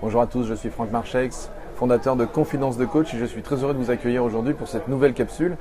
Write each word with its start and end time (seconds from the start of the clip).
Bonjour 0.00 0.20
à 0.20 0.28
tous, 0.28 0.44
je 0.44 0.54
suis 0.54 0.70
Franck 0.70 0.92
Marchex, 0.92 1.50
fondateur 1.78 2.16
de 2.16 2.24
Confidence 2.24 2.76
de 2.76 2.84
Coach 2.84 3.14
et 3.14 3.18
je 3.18 3.24
suis 3.24 3.40
très 3.40 3.62
heureux 3.62 3.72
de 3.72 3.78
vous 3.78 3.92
accueillir 3.92 4.24
aujourd'hui 4.24 4.52
pour 4.52 4.66
cette 4.66 4.88
nouvelle 4.88 5.14
capsule. 5.14 5.56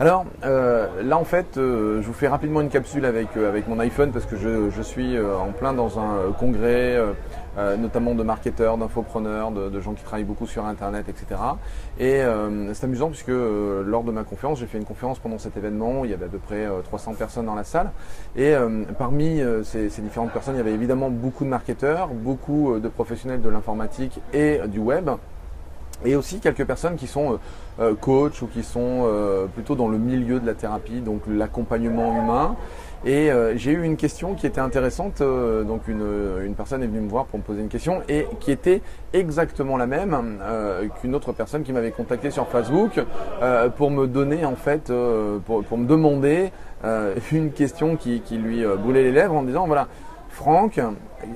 Alors 0.00 0.26
euh, 0.44 1.02
là 1.02 1.16
en 1.16 1.24
fait, 1.24 1.56
euh, 1.56 2.02
je 2.02 2.06
vous 2.06 2.12
fais 2.12 2.28
rapidement 2.28 2.60
une 2.60 2.68
capsule 2.68 3.06
avec, 3.06 3.36
euh, 3.36 3.48
avec 3.48 3.68
mon 3.68 3.78
iPhone 3.78 4.10
parce 4.10 4.26
que 4.26 4.36
je, 4.36 4.82
suis 4.82 5.18
en 5.18 5.52
plein 5.52 5.72
dans 5.72 5.98
un 5.98 6.32
congrès, 6.38 6.98
notamment 7.78 8.14
de 8.14 8.22
marketeurs, 8.22 8.76
d'infopreneurs, 8.76 9.52
de, 9.52 9.80
gens 9.80 9.94
qui 9.94 10.02
travaillent 10.02 10.24
beaucoup 10.24 10.46
sur 10.46 10.66
Internet, 10.66 11.06
etc. 11.08 11.40
Et 12.00 12.20
c'est 12.74 12.84
amusant 12.84 13.08
puisque 13.08 13.28
lors 13.28 14.02
de 14.02 14.10
ma 14.10 14.24
conférence, 14.24 14.58
j'ai 14.58 14.66
fait 14.66 14.78
une 14.78 14.84
conférence 14.84 15.20
pendant 15.20 15.38
cet 15.38 15.56
événement, 15.56 16.04
il 16.04 16.10
y 16.10 16.14
avait 16.14 16.26
à 16.26 16.28
peu 16.28 16.38
près 16.38 16.66
300 16.84 17.14
personnes 17.14 17.46
dans 17.46 17.54
la 17.54 17.64
salle. 17.64 17.92
Et 18.36 18.54
parmi 18.98 19.40
ces 19.62 20.02
différentes 20.02 20.32
personnes, 20.32 20.56
il 20.56 20.58
y 20.58 20.60
avait 20.60 20.74
évidemment 20.74 21.10
beaucoup 21.10 21.44
de 21.44 21.50
marketeurs, 21.50 22.08
beaucoup 22.08 22.80
de 22.80 22.88
professionnels 22.88 23.40
de 23.40 23.48
l'informatique 23.48 24.20
et 24.34 24.58
du 24.66 24.80
web 24.80 25.10
et 26.04 26.16
aussi 26.16 26.40
quelques 26.40 26.64
personnes 26.64 26.96
qui 26.96 27.06
sont 27.06 27.34
euh, 27.34 27.36
euh, 27.80 27.94
coachs 27.94 28.42
ou 28.42 28.46
qui 28.46 28.62
sont 28.62 29.04
euh, 29.04 29.46
plutôt 29.46 29.74
dans 29.74 29.88
le 29.88 29.98
milieu 29.98 30.40
de 30.40 30.46
la 30.46 30.54
thérapie, 30.54 31.00
donc 31.00 31.22
l'accompagnement 31.28 32.22
humain. 32.22 32.56
Et 33.04 33.30
j'ai 33.56 33.72
eu 33.72 33.82
une 33.82 33.96
question 33.96 34.34
qui 34.34 34.46
était 34.46 34.60
intéressante. 34.60 35.20
donc 35.20 35.88
une, 35.88 36.06
une, 36.44 36.54
personne 36.54 36.84
est 36.84 36.86
venue 36.86 37.00
me 37.00 37.10
voir 37.10 37.24
pour 37.24 37.40
me 37.40 37.42
poser 37.42 37.60
une 37.60 37.68
question 37.68 38.00
et 38.08 38.28
qui 38.38 38.52
était 38.52 38.80
exactement 39.12 39.76
la 39.76 39.88
même 39.88 40.38
qu'une 41.00 41.16
autre 41.16 41.32
personne 41.32 41.64
qui 41.64 41.72
m'avait 41.72 41.90
contacté 41.90 42.30
sur 42.30 42.46
Facebook 42.46 43.02
pour 43.76 43.90
me 43.90 44.06
donner 44.06 44.44
en 44.44 44.54
fait, 44.54 44.92
pour, 45.46 45.78
me 45.78 45.84
demander 45.84 46.52
une 47.32 47.50
question 47.50 47.96
qui, 47.96 48.20
qui 48.20 48.36
lui 48.36 48.64
brûlait 48.78 49.02
les 49.02 49.10
lèvres 49.10 49.34
en 49.34 49.42
disant 49.42 49.66
voilà, 49.66 49.88
Franck, 50.28 50.80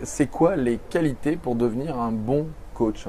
c'est 0.04 0.30
quoi 0.30 0.54
les 0.54 0.78
qualités 0.88 1.34
pour 1.34 1.56
devenir 1.56 1.98
un 1.98 2.12
bon 2.12 2.46
coach? 2.74 3.08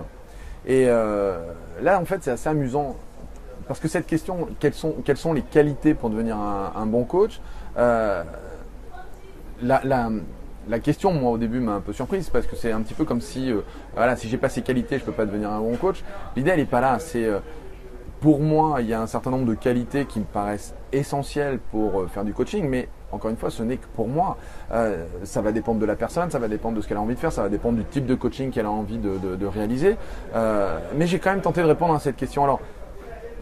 Et 0.67 0.85
euh, 0.89 1.38
là, 1.81 1.99
en 1.99 2.05
fait, 2.05 2.21
c'est 2.21 2.31
assez 2.31 2.49
amusant. 2.49 2.97
Parce 3.67 3.80
que 3.80 3.88
cette 3.88 4.05
question, 4.05 4.50
quelles 4.59 4.73
sont, 4.73 5.33
les 5.33 5.42
qualités 5.42 5.94
pour 5.94 6.09
devenir 6.09 6.38
un, 6.38 6.86
bon 6.86 7.03
coach 7.03 7.42
euh, 7.78 8.23
la, 9.61 10.80
question, 10.81 11.14
moi, 11.14 11.31
au 11.31 11.38
début, 11.38 11.59
m'a 11.59 11.73
un 11.73 11.81
peu 11.81 11.94
surprise 11.94 12.30
parce 12.30 12.45
que 12.45 12.55
c'est 12.55 12.72
un 12.72 12.81
petit 12.81 12.94
peu 12.94 13.05
comme 13.05 13.22
si, 13.22 13.52
euh, 13.52 13.61
voilà, 13.95 14.16
si 14.16 14.30
j'ai 14.30 14.38
pas 14.38 14.50
ces 14.50 14.61
qualités, 14.61 15.00
je 15.00 15.05
peux 15.05 15.11
pas 15.14 15.25
devenir 15.25 15.52
un 15.52 15.59
bon 15.59 15.75
coach. 15.75 16.03
L'idée, 16.36 16.52
elle 16.52 16.59
est 16.59 16.66
pas 16.66 16.81
là. 16.81 16.99
C'est 16.99 17.30
pour 18.20 18.39
moi, 18.39 18.81
il 18.81 18.88
y 18.88 18.94
a 18.94 19.02
un 19.02 19.08
certain 19.08 19.31
nombre 19.31 19.45
de 19.45 19.55
qualités 19.55 20.05
qui 20.05 20.20
me 20.20 20.25
paraissent 20.25 20.75
essentielles 20.92 21.59
pour 21.72 22.09
faire 22.09 22.25
du 22.25 22.33
coaching, 22.33 22.67
mais 22.67 22.89
encore 23.11 23.31
une 23.31 23.38
fois, 23.38 23.50
ce 23.50 23.63
n'est 23.63 23.77
que 23.77 23.88
pour 23.95 24.08
moi. 24.08 24.38
Euh, 24.72 25.05
ça 25.23 25.41
va 25.41 25.52
dépendre 25.52 25.80
de 25.80 25.86
la 25.86 25.95
personne, 25.95 26.30
ça 26.30 26.39
va 26.39 26.47
dépendre 26.47 26.75
de 26.77 26.81
ce 26.81 26.88
qu'elle 26.88 26.97
a 26.97 27.02
envie 27.02 27.16
de 27.16 27.19
faire, 27.19 27.31
ça 27.31 27.44
va 27.44 27.49
dépendre 27.49 27.77
du 27.77 27.86
type 27.86 28.05
de 28.05 28.16
coaching 28.16 28.52
qu'elle 28.52 28.66
a 28.66 28.72
envie 28.72 28.97
de, 28.97 29.45
réaliser. 29.45 29.95
Euh, 30.36 30.77
mais 30.95 31.08
j'ai 31.08 31.19
quand 31.19 31.31
même 31.31 31.41
tenté 31.41 31.61
de 31.61 31.67
répondre 31.67 31.94
à 31.94 31.99
cette 31.99 32.17
question. 32.17 32.44
Alors, 32.44 32.59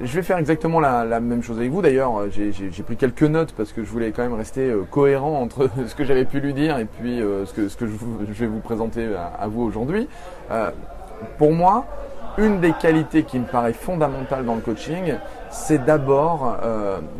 je 0.01 0.13
vais 0.13 0.23
faire 0.23 0.37
exactement 0.37 0.79
la, 0.79 1.19
même 1.19 1.41
chose 1.41 1.57
avec 1.57 1.71
vous. 1.71 1.81
D'ailleurs, 1.81 2.25
j'ai 2.29 2.83
pris 2.83 2.95
quelques 2.95 3.23
notes 3.23 3.53
parce 3.53 3.71
que 3.71 3.83
je 3.83 3.89
voulais 3.89 4.11
quand 4.11 4.23
même 4.23 4.33
rester 4.33 4.69
euh, 4.69 4.83
cohérent 4.89 5.41
entre 5.41 5.69
ce 5.87 5.95
que 5.95 6.03
j'avais 6.03 6.25
pu 6.25 6.39
lui 6.41 6.53
dire 6.53 6.77
et 6.77 6.85
puis 6.85 7.19
ce 7.19 7.53
que, 7.53 7.67
ce 7.69 7.77
que 7.77 7.87
je, 7.87 7.93
vais 8.33 8.47
vous 8.47 8.59
présenter 8.59 9.07
à, 9.39 9.47
vous 9.47 9.63
aujourd'hui. 9.63 10.07
pour 11.37 11.53
moi, 11.53 11.85
une 12.37 12.59
des 12.59 12.73
qualités 12.73 13.23
qui 13.23 13.39
me 13.39 13.45
paraît 13.45 13.73
fondamentale 13.73 14.45
dans 14.45 14.55
le 14.55 14.61
coaching, 14.61 15.15
c'est 15.49 15.83
d'abord 15.83 16.57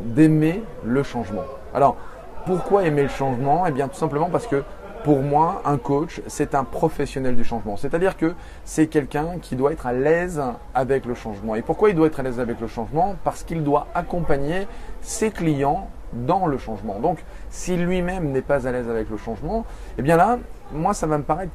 d'aimer 0.04 0.62
le 0.84 1.02
changement. 1.02 1.46
Alors, 1.74 1.98
pourquoi 2.46 2.84
aimer 2.84 3.04
le 3.04 3.10
changement? 3.10 3.66
Eh 3.68 3.72
bien 3.72 3.88
tout 3.88 3.96
simplement 3.96 4.30
parce 4.30 4.48
que 4.48 4.64
pour 5.04 5.22
moi, 5.22 5.62
un 5.66 5.78
coach, 5.78 6.20
c'est 6.26 6.56
un 6.56 6.64
professionnel 6.64 7.36
du 7.36 7.44
changement. 7.44 7.78
C'est-à-dire 7.78 8.18
que 8.18 8.34
c'est 8.64 8.88
quelqu'un 8.88 9.38
qui 9.40 9.56
doit 9.56 9.72
être 9.72 9.86
à 9.86 9.94
l'aise 9.94 10.42
avec 10.74 11.06
le 11.06 11.14
changement. 11.14 11.54
Et 11.54 11.62
pourquoi 11.62 11.90
il 11.92 11.96
doit 11.96 12.08
être 12.08 12.20
à 12.20 12.24
l'aise 12.24 12.40
avec 12.40 12.60
le 12.60 12.66
changement? 12.66 13.16
Parce 13.24 13.44
qu'il 13.44 13.64
doit 13.64 13.86
accompagner 13.94 14.68
ses 15.02 15.30
clients 15.30 15.90
dans 16.14 16.48
le 16.48 16.58
changement. 16.58 17.00
Donc, 17.00 17.24
si 17.52 17.76
lui-même 17.78 18.32
n'est 18.32 18.42
pas 18.42 18.68
à 18.68 18.72
l'aise 18.72 18.90
avec 18.90 19.12
le 19.12 19.18
changement, 19.18 19.64
eh 20.00 20.02
bien 20.02 20.18
là, 20.18 20.40
moi, 20.72 20.96
ça 20.96 21.06
va 21.06 21.20
me 21.20 21.24
paraître 21.24 21.52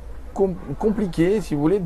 compliqué, 0.78 1.41
si 1.41 1.56
vous 1.56 1.60
voulez, 1.60 1.82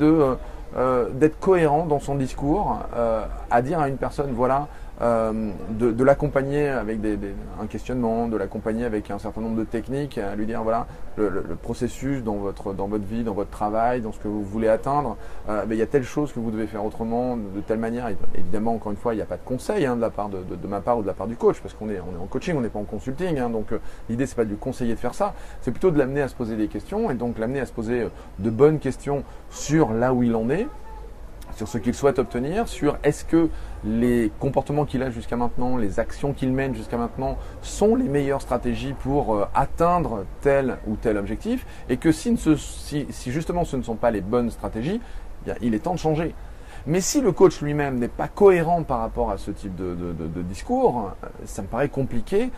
euh, 0.77 1.09
d'être 1.12 1.41
cohérent 1.41 1.87
dans 1.87 1.99
son 1.99 2.15
discours, 2.15 2.79
euh, 2.95 3.25
à 3.50 3.62
dire 3.62 3.81
à 3.81 3.89
une 3.89 3.97
personne, 3.97 4.33
voilà, 4.33 4.69
euh, 5.00 5.50
de, 5.71 5.91
de 5.91 6.05
l'accompagner 6.05 6.69
avec 6.69 7.00
des, 7.00 7.16
des, 7.16 7.34
un 7.60 7.66
questionnement, 7.66 8.28
de 8.28 8.37
l'accompagner 8.37 8.84
avec 8.84 9.10
un 9.10 9.19
certain 9.19 9.41
nombre 9.41 9.56
de 9.56 9.65
techniques, 9.65 10.19
à 10.19 10.37
lui 10.37 10.47
dire 10.47 10.62
voilà 10.62 10.87
le, 11.16 11.28
le, 11.28 11.44
le, 11.49 11.56
processus 11.56 12.22
dans 12.22 12.37
votre 12.37 12.72
dans 12.75 12.87
votre 12.87 13.05
vie, 13.05 13.25
dans 13.25 13.34
votre 13.34 13.50
travail, 13.50 14.00
dans 14.00 14.12
ce 14.12 14.19
que 14.19 14.28
vous 14.28 14.44
voulez 14.44 14.69
atteindre, 14.69 15.16
euh, 15.49 15.65
ben, 15.65 15.75
il 15.75 15.78
y 15.78 15.82
a 15.82 15.87
telle 15.87 16.05
chose 16.05 16.32
que 16.32 16.38
vous 16.38 16.50
devez 16.50 16.66
faire 16.66 16.84
autrement, 16.84 17.37
de 17.37 17.60
telle 17.60 17.78
manière. 17.78 18.09
Évidemment, 18.34 18.75
encore 18.75 18.93
une 18.93 18.99
fois, 18.99 19.15
il 19.15 19.16
n'y 19.16 19.22
a 19.22 19.27
pas 19.27 19.37
de 19.37 19.44
conseil 19.44 19.84
hein, 19.84 19.97
de 19.97 20.00
la 20.00 20.10
part 20.10 20.28
de, 20.28 20.38
de, 20.43 20.55
de, 20.55 20.66
ma 20.69 20.81
part 20.81 20.99
ou 20.99 21.03
de 21.03 21.06
la 21.06 21.15
part 21.15 21.26
du 21.26 21.37
coach, 21.37 21.61
parce 21.61 21.75
qu'on 21.75 21.88
est 21.88 22.00
on 22.00 22.19
est 22.19 22.22
en 22.22 22.26
coaching, 22.26 22.55
on 22.56 22.61
n'est 22.61 22.69
pas 22.69 22.78
en 22.78 22.84
consulting, 22.84 23.38
hein, 23.38 23.50
donc 23.50 23.72
euh, 23.72 23.78
l'idée 24.09 24.26
c'est 24.26 24.37
pas 24.37 24.44
de 24.44 24.50
lui 24.50 24.56
conseiller 24.56 24.94
de 24.94 25.00
faire 25.00 25.15
ça, 25.15 25.34
c'est 25.61 25.71
plutôt 25.71 25.91
de 25.91 25.99
l'amener 25.99 26.22
à 26.22 26.28
se 26.28 26.34
poser 26.34 26.56
des 26.56 26.69
questions 26.69 27.11
et 27.11 27.15
donc 27.15 27.38
l'amener 27.38 27.61
à 27.61 27.66
se 27.66 27.72
poser 27.72 28.03
euh, 28.03 28.09
de 28.38 28.50
bonnes 28.50 28.78
questions 28.78 29.25
sur 29.50 29.93
là 29.93 30.15
où 30.15 30.22
il 30.22 30.34
en 30.37 30.49
est 30.50 30.69
sur 31.57 31.69
ce 31.69 31.79
qu'il 31.79 31.95
souhaite 31.95 32.19
obtenir, 32.19 32.69
sur 32.69 32.99
est-ce 33.03 33.25
que 33.25 33.49
les 33.85 34.33
comportements 34.41 34.85
qu'il 34.85 35.03
a 35.03 35.11
jusqu'à 35.11 35.37
maintenant, 35.37 35.77
les 35.77 36.01
actions 36.01 36.33
qu'il 36.33 36.53
mène 36.53 36.75
jusqu'à 36.75 36.97
maintenant 36.97 37.37
sont 37.63 37.95
les 37.95 38.09
meilleures 38.09 38.43
stratégies 38.43 38.95
pour 38.95 39.35
euh, 39.35 39.45
atteindre 39.55 40.25
tel 40.41 40.79
ou 40.87 40.97
tel 40.97 41.17
objectif, 41.17 41.67
et 41.89 41.97
que 41.97 42.13
si, 42.13 42.37
justement 43.27 43.65
ce 43.65 43.77
ne 43.77 43.83
sont 43.83 43.97
pas 43.97 44.11
les 44.11 44.21
bonnes 44.21 44.51
stratégies, 44.51 45.01
eh 45.47 45.53
il 45.61 45.75
est 45.75 45.81
temps 45.81 45.95
de 45.95 45.99
changer. 45.99 46.35
Mais 46.87 47.01
si 47.01 47.21
le 47.23 47.33
coach 47.33 47.63
lui-même 47.63 47.99
n'est 47.99 48.09
pas 48.09 48.29
cohérent 48.29 48.83
par 48.83 48.99
rapport 48.99 49.31
à 49.31 49.39
ce 49.39 49.51
type 49.51 49.75
de 49.75 50.43
discours, 50.43 51.13
euh, 51.25 51.29
ça 51.45 51.63
me 51.63 51.69
paraît 51.69 51.89
compliqué 51.89 52.51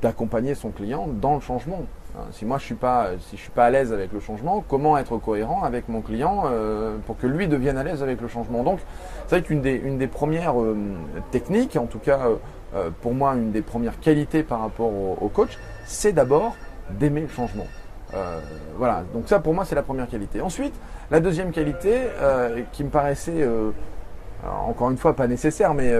d'accompagner 0.00 0.54
son 0.54 0.70
client 0.70 1.08
dans 1.08 1.34
le 1.34 1.40
changement. 1.40 1.84
Hein, 2.16 2.22
si 2.30 2.46
moi 2.46 2.56
je 2.56 2.64
suis 2.64 2.74
pas, 2.74 3.10
si 3.20 3.36
je 3.36 3.42
suis 3.42 3.50
pas 3.50 3.66
à 3.66 3.70
l'aise 3.70 3.92
avec 3.92 4.10
le 4.12 4.20
changement, 4.20 4.64
comment 4.66 4.96
être 4.96 5.18
cohérent 5.18 5.64
avec 5.64 5.88
mon 5.88 6.00
client 6.00 6.44
euh, 6.46 6.96
pour 7.06 7.18
que 7.18 7.26
lui 7.26 7.46
devienne 7.46 7.76
à 7.76 7.84
l'aise 7.84 8.02
avec 8.02 8.22
le 8.22 8.28
changement? 8.28 8.62
Donc, 8.62 8.78
c'est 9.26 9.36
vrai 9.36 9.42
qu'une 9.42 9.60
des, 9.60 9.74
une 9.74 9.98
des 9.98 10.06
premières 10.06 10.58
euh, 10.58 10.76
techniques, 11.30 11.76
en 11.76 11.84
tout 11.84 11.98
cas 11.98 12.20
euh, 12.74 12.90
pour 13.02 13.12
moi 13.12 13.34
une 13.34 13.52
des 13.52 13.60
premières 13.60 14.00
qualités 14.00 14.42
par 14.42 14.60
rapport 14.60 14.90
au, 14.90 15.28
coach, 15.28 15.58
c'est 15.84 16.12
d'abord 16.12 16.56
d'aimer 16.90 17.22
le 17.22 17.28
changement. 17.28 17.66
voilà, 18.78 19.02
donc 19.12 19.28
ça 19.28 19.40
pour 19.40 19.52
moi 19.52 19.64
c'est 19.64 19.74
la 19.74 19.82
première 19.82 20.08
qualité. 20.08 20.40
Ensuite, 20.40 20.74
la 21.10 21.20
deuxième 21.20 21.50
qualité 21.50 22.02
qui 22.72 22.84
me 22.84 22.90
paraissait 22.90 23.46
encore 24.68 24.90
une 24.90 24.96
fois 24.96 25.14
pas 25.14 25.26
nécessaire, 25.26 25.74
mais 25.74 25.92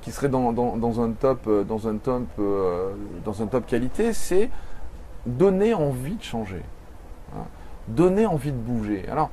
qui 0.00 0.12
serait 0.12 0.28
dans, 0.28 0.52
dans, 0.52 1.00
un 1.00 1.10
top, 1.10 1.48
dans 1.66 1.88
un 1.88 1.96
top, 1.96 2.22
dans 3.24 3.42
un 3.42 3.46
top 3.46 3.66
qualité, 3.66 4.12
c'est 4.12 4.48
donner 5.26 5.74
envie 5.74 6.14
de 6.16 6.22
changer, 6.22 6.62
hein. 7.34 7.44
donner 7.88 8.26
envie 8.26 8.52
de 8.52 8.56
bouger. 8.56 9.04
Alors, 9.10 9.30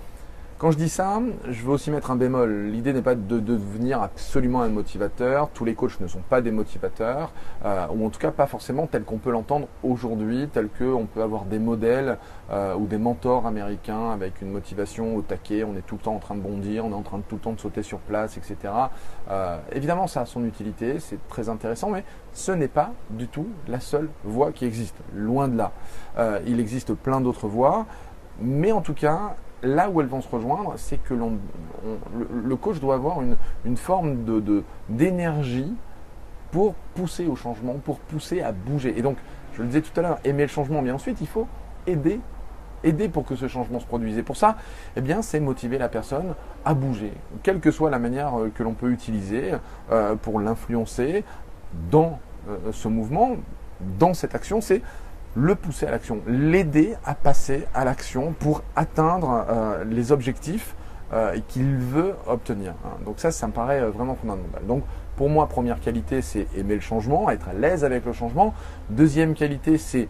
quand 0.61 0.69
je 0.69 0.77
dis 0.77 0.89
ça, 0.89 1.19
je 1.49 1.63
veux 1.63 1.71
aussi 1.71 1.89
mettre 1.89 2.11
un 2.11 2.15
bémol. 2.15 2.67
L'idée 2.67 2.93
n'est 2.93 3.01
pas 3.01 3.15
de 3.15 3.39
devenir 3.39 3.99
absolument 4.03 4.61
un 4.61 4.69
motivateur. 4.69 5.49
Tous 5.49 5.65
les 5.65 5.73
coachs 5.73 5.99
ne 5.99 6.05
sont 6.05 6.21
pas 6.21 6.41
des 6.41 6.51
motivateurs, 6.51 7.31
euh, 7.65 7.87
ou 7.91 8.05
en 8.05 8.11
tout 8.11 8.19
cas 8.19 8.29
pas 8.29 8.45
forcément 8.45 8.85
tel 8.85 9.03
qu'on 9.03 9.17
peut 9.17 9.31
l'entendre 9.31 9.67
aujourd'hui, 9.81 10.49
tel 10.53 10.69
qu'on 10.69 11.07
peut 11.07 11.23
avoir 11.23 11.45
des 11.45 11.57
modèles 11.57 12.19
euh, 12.51 12.75
ou 12.75 12.85
des 12.85 12.99
mentors 12.99 13.47
américains 13.47 14.11
avec 14.11 14.39
une 14.43 14.51
motivation 14.51 15.15
au 15.15 15.23
taquet. 15.23 15.63
On 15.63 15.75
est 15.75 15.81
tout 15.81 15.95
le 15.95 16.01
temps 16.01 16.13
en 16.13 16.19
train 16.19 16.35
de 16.35 16.41
bondir, 16.41 16.85
on 16.85 16.91
est 16.91 16.93
en 16.93 17.01
train 17.01 17.17
de 17.17 17.23
tout 17.23 17.37
le 17.37 17.41
temps 17.41 17.53
de 17.53 17.59
sauter 17.59 17.81
sur 17.81 17.97
place, 17.97 18.37
etc. 18.37 18.71
Euh, 19.31 19.57
évidemment, 19.71 20.05
ça 20.05 20.21
a 20.21 20.25
son 20.27 20.45
utilité, 20.45 20.99
c'est 20.99 21.27
très 21.27 21.49
intéressant, 21.49 21.89
mais 21.89 22.03
ce 22.33 22.51
n'est 22.51 22.67
pas 22.67 22.91
du 23.09 23.27
tout 23.27 23.47
la 23.67 23.79
seule 23.79 24.09
voie 24.23 24.51
qui 24.51 24.65
existe. 24.65 24.97
Loin 25.15 25.47
de 25.47 25.57
là. 25.57 25.71
il 26.45 26.59
existe 26.59 26.93
plein 26.93 27.19
d'autres 27.19 27.47
voies, 27.47 27.87
mais 28.39 28.71
en 28.71 28.81
tout 28.81 28.93
cas, 28.93 29.35
là 29.63 29.89
où 29.89 30.01
elles 30.01 30.07
vont 30.07 30.21
se 30.21 30.29
rejoindre, 30.29 30.73
c'est 30.77 30.97
que 30.97 31.13
l'on, 31.13 31.37
le, 32.29 32.55
coach 32.55 32.79
doit 32.79 32.95
avoir 32.95 33.21
une, 33.21 33.37
une 33.65 33.77
forme 33.77 34.23
de, 34.23 34.63
d'énergie 34.89 35.73
pour 36.51 36.73
pousser 36.95 37.27
au 37.27 37.35
changement, 37.35 37.75
pour 37.75 37.99
pousser 37.99 38.41
à 38.41 38.51
bouger. 38.51 38.97
Et 38.97 39.01
donc, 39.01 39.17
je 39.53 39.61
le 39.61 39.67
disais 39.67 39.81
tout 39.81 39.97
à 39.99 40.03
l'heure, 40.03 40.19
aimer 40.23 40.43
le 40.43 40.49
changement, 40.49 40.81
mais 40.81 40.91
ensuite, 40.91 41.19
il 41.21 41.27
faut 41.27 41.47
aider, 41.87 42.19
aider 42.83 43.09
pour 43.09 43.25
que 43.25 43.35
ce 43.35 43.47
changement 43.47 43.79
se 43.79 43.85
produise. 43.85 44.17
Et 44.17 44.23
pour 44.23 44.37
ça, 44.37 44.57
eh 44.95 45.01
bien, 45.01 45.21
c'est 45.21 45.39
motiver 45.39 45.77
la 45.77 45.89
personne 45.89 46.35
à 46.65 46.73
bouger, 46.73 47.13
quelle 47.43 47.59
que 47.59 47.71
soit 47.71 47.89
la 47.89 47.99
manière 47.99 48.39
euh, 48.39 48.51
que 48.53 48.63
l'on 48.63 48.73
peut 48.73 48.91
utiliser 48.91 49.53
euh, 49.91 50.15
pour 50.15 50.39
l'influencer 50.39 51.23
dans 51.89 52.19
euh, 52.49 52.71
ce 52.71 52.87
mouvement, 52.87 53.31
dans 53.99 54.13
cette 54.13 54.35
action, 54.35 54.61
c'est 54.61 54.81
le 55.35 55.55
pousser 55.55 55.85
à 55.85 55.91
l'action, 55.91 56.21
l'aider 56.27 56.95
à 57.05 57.15
passer 57.15 57.65
à 57.73 57.85
l'action 57.85 58.33
pour 58.37 58.63
atteindre 58.75 59.45
euh, 59.49 59.83
les 59.85 60.11
objectifs 60.11 60.75
euh, 61.13 61.37
qu'il 61.47 61.77
veut 61.77 62.15
obtenir. 62.27 62.73
Hein. 62.85 62.97
Donc 63.05 63.19
ça, 63.19 63.31
ça 63.31 63.47
me 63.47 63.53
paraît 63.53 63.81
euh, 63.81 63.89
vraiment 63.89 64.15
fondamental. 64.15 64.65
Donc 64.65 64.83
pour 65.15 65.29
moi, 65.29 65.47
première 65.47 65.79
qualité, 65.79 66.21
c'est 66.21 66.47
aimer 66.55 66.75
le 66.75 66.81
changement, 66.81 67.29
être 67.29 67.47
à 67.49 67.53
l'aise 67.53 67.85
avec 67.85 68.05
le 68.05 68.13
changement. 68.13 68.53
Deuxième 68.89 69.33
qualité, 69.33 69.77
c'est 69.77 70.07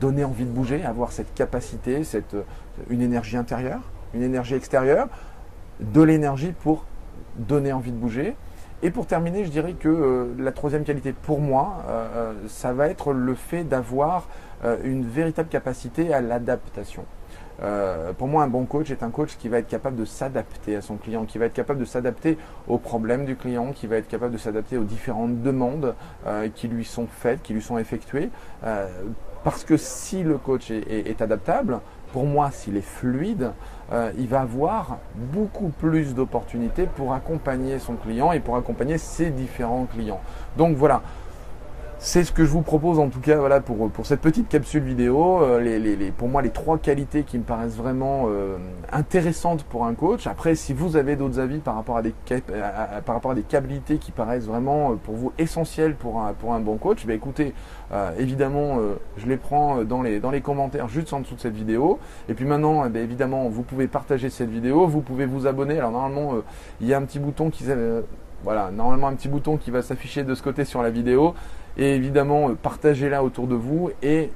donner 0.00 0.24
envie 0.24 0.44
de 0.44 0.50
bouger, 0.50 0.82
avoir 0.82 1.12
cette 1.12 1.34
capacité, 1.34 2.00
une 2.88 3.02
énergie 3.02 3.36
intérieure, 3.36 3.80
une 4.14 4.22
énergie 4.22 4.54
extérieure, 4.54 5.08
de 5.80 6.00
l'énergie 6.00 6.52
pour 6.52 6.86
donner 7.36 7.70
envie 7.72 7.92
de 7.92 7.98
bouger. 7.98 8.34
Et 8.82 8.90
pour 8.90 9.06
terminer, 9.06 9.44
je 9.44 9.50
dirais 9.50 9.72
que 9.72 9.88
euh, 9.88 10.26
la 10.38 10.52
troisième 10.52 10.84
qualité 10.84 11.12
pour 11.12 11.40
moi, 11.40 11.82
euh, 11.88 12.06
euh, 12.14 12.32
ça 12.46 12.74
va 12.74 12.88
être 12.88 13.12
le 13.12 13.34
fait 13.34 13.64
d'avoir 13.64 14.28
une 14.84 15.04
véritable 15.04 15.50
capacité 15.50 16.14
à 16.14 16.22
l'adaptation. 16.22 17.04
pour 18.16 18.26
moi, 18.26 18.42
un 18.42 18.48
bon 18.48 18.64
coach 18.64 18.90
est 18.90 19.02
un 19.02 19.10
coach 19.10 19.36
qui 19.36 19.50
va 19.50 19.58
être 19.58 19.68
capable 19.68 19.96
de 19.96 20.06
s'adapter 20.06 20.74
à 20.74 20.80
son 20.80 20.96
client, 20.96 21.26
qui 21.26 21.36
va 21.36 21.44
être 21.44 21.52
capable 21.52 21.78
de 21.78 21.84
s'adapter 21.84 22.38
aux 22.66 22.78
problèmes 22.78 23.26
du 23.26 23.36
client, 23.36 23.72
qui 23.72 23.86
va 23.86 23.96
être 23.96 24.08
capable 24.08 24.32
de 24.32 24.38
s'adapter 24.38 24.78
aux 24.78 24.84
différentes 24.84 25.42
demandes 25.42 25.94
qui 26.54 26.68
lui 26.68 26.86
sont 26.86 27.06
faites, 27.06 27.42
qui 27.42 27.52
lui 27.52 27.60
sont 27.60 27.76
effectuées. 27.76 28.30
parce 29.44 29.62
que 29.62 29.76
si 29.76 30.22
le 30.22 30.38
coach 30.38 30.70
est 30.70 31.20
adaptable, 31.20 31.80
pour 32.16 32.24
moi, 32.24 32.50
s'il 32.50 32.78
est 32.78 32.80
fluide, 32.80 33.52
euh, 33.92 34.10
il 34.16 34.26
va 34.26 34.40
avoir 34.40 34.96
beaucoup 35.14 35.68
plus 35.68 36.14
d'opportunités 36.14 36.86
pour 36.86 37.12
accompagner 37.12 37.78
son 37.78 37.92
client 37.92 38.32
et 38.32 38.40
pour 38.40 38.56
accompagner 38.56 38.96
ses 38.96 39.28
différents 39.28 39.84
clients. 39.84 40.22
Donc 40.56 40.78
voilà, 40.78 41.02
c'est 42.06 42.22
ce 42.22 42.30
que 42.30 42.44
je 42.44 42.50
vous 42.50 42.62
propose 42.62 43.00
en 43.00 43.08
tout 43.08 43.18
cas 43.18 43.34
voilà, 43.34 43.60
pour, 43.60 43.90
pour 43.90 44.06
cette 44.06 44.20
petite 44.20 44.48
capsule 44.48 44.84
vidéo. 44.84 45.42
Euh, 45.42 45.60
les, 45.60 45.80
les, 45.80 46.12
pour 46.12 46.28
moi, 46.28 46.40
les 46.40 46.50
trois 46.50 46.78
qualités 46.78 47.24
qui 47.24 47.36
me 47.36 47.42
paraissent 47.42 47.76
vraiment 47.76 48.26
euh, 48.28 48.58
intéressantes 48.92 49.64
pour 49.64 49.86
un 49.86 49.94
coach. 49.94 50.28
Après, 50.28 50.54
si 50.54 50.72
vous 50.72 50.96
avez 50.96 51.16
d'autres 51.16 51.40
avis 51.40 51.58
par 51.58 51.74
rapport 51.74 51.96
à 51.96 52.02
des, 52.02 52.14
par 53.04 53.16
rapport 53.16 53.32
à 53.32 53.34
des 53.34 53.42
qualités 53.42 53.98
qui 53.98 54.12
paraissent 54.12 54.46
vraiment 54.46 54.92
euh, 54.92 54.94
pour 54.94 55.16
vous 55.16 55.32
essentielles 55.36 55.96
pour 55.96 56.20
un, 56.20 56.32
pour 56.32 56.54
un 56.54 56.60
bon 56.60 56.76
coach, 56.76 57.04
bah, 57.06 57.12
écoutez, 57.12 57.54
évidemment, 58.18 58.78
je 59.16 59.26
les 59.26 59.36
prends 59.36 59.82
dans 59.82 60.02
les, 60.02 60.20
dans 60.20 60.30
les 60.30 60.42
commentaires 60.42 60.88
juste 60.88 61.12
en 61.12 61.20
dessous 61.20 61.34
de 61.34 61.40
cette 61.40 61.56
vidéo. 61.56 61.98
Et 62.28 62.34
puis 62.34 62.44
maintenant, 62.44 62.84
eh 62.86 62.98
évidemment, 62.98 63.48
vous 63.48 63.62
pouvez 63.62 63.88
partager 63.88 64.30
cette 64.30 64.50
vidéo, 64.50 64.86
vous 64.86 65.00
pouvez 65.00 65.26
vous 65.26 65.48
abonner. 65.48 65.78
Alors 65.78 65.90
normalement, 65.90 66.34
il 66.80 66.86
y 66.86 66.94
a 66.94 66.98
un 66.98 67.02
petit 67.02 67.18
bouton 67.18 67.50
qui 67.50 67.64
voilà, 68.44 68.70
normalement 68.70 69.08
un 69.08 69.14
petit 69.14 69.28
bouton 69.28 69.56
qui 69.56 69.72
va 69.72 69.82
s'afficher 69.82 70.22
de 70.22 70.34
ce 70.34 70.42
côté 70.42 70.64
sur 70.64 70.82
la 70.82 70.90
vidéo. 70.90 71.34
Et 71.78 71.94
évidemment, 71.94 72.50
euh, 72.50 72.54
partagez-la 72.54 73.22
autour 73.22 73.46
de 73.46 73.54
vous 73.54 73.90
et 74.02 74.30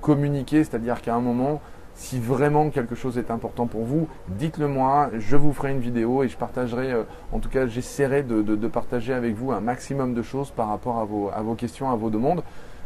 communiquez, 0.00 0.64
c'est-à-dire 0.64 1.02
qu'à 1.02 1.14
un 1.14 1.20
moment, 1.20 1.60
si 1.94 2.18
vraiment 2.18 2.70
quelque 2.70 2.94
chose 2.94 3.18
est 3.18 3.30
important 3.30 3.66
pour 3.66 3.84
vous, 3.84 4.08
dites-le 4.28 4.68
moi, 4.68 5.10
je 5.18 5.36
vous 5.36 5.52
ferai 5.52 5.72
une 5.72 5.80
vidéo 5.80 6.22
et 6.22 6.28
je 6.28 6.36
partagerai, 6.36 6.92
euh, 6.92 7.02
en 7.32 7.38
tout 7.38 7.48
cas 7.48 7.66
j'essaierai 7.66 8.22
de, 8.22 8.68
partager 8.68 9.12
avec 9.12 9.34
vous 9.34 9.52
un 9.52 9.60
maximum 9.60 10.14
de 10.14 10.22
choses 10.22 10.50
par 10.50 10.68
rapport 10.68 10.98
à 10.98 11.04
vos, 11.04 11.30
à 11.34 11.42
vos 11.42 11.54
questions, 11.54 11.90
à 11.90 11.96
vos 11.96 12.10
demandes. 12.10 12.42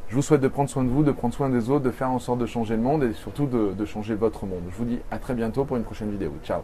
Je 0.08 0.16
vous 0.16 0.22
souhaite 0.22 0.40
de 0.40 0.48
prendre 0.48 0.68
soin 0.68 0.82
de 0.82 0.88
vous, 0.88 1.04
de 1.04 1.12
prendre 1.12 1.34
soin 1.34 1.48
des 1.48 1.70
autres, 1.70 1.84
de 1.84 1.90
faire 1.90 2.10
en 2.10 2.18
sorte 2.18 2.40
de 2.40 2.46
changer 2.46 2.74
le 2.74 2.82
monde 2.82 3.04
et 3.04 3.12
surtout 3.12 3.46
de 3.46 3.84
changer 3.84 4.16
votre 4.16 4.44
monde. 4.44 4.62
Je 4.70 4.76
vous 4.76 4.84
dis 4.84 4.98
à 5.12 5.18
très 5.18 5.34
bientôt 5.34 5.64
pour 5.64 5.76
une 5.76 5.84
prochaine 5.84 6.10
vidéo. 6.10 6.32
Ciao 6.42 6.62